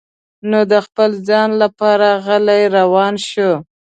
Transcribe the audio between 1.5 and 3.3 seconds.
لپاره غلی روان